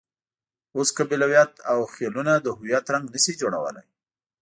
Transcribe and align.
اوس 0.75 0.89
قبیلویت 0.97 1.51
او 1.71 1.79
خېلونه 1.93 2.33
د 2.39 2.47
هویت 2.57 2.85
رنګ 2.93 3.05
نه 3.13 3.19
شي 3.23 3.33
جوړولای. 3.41 3.87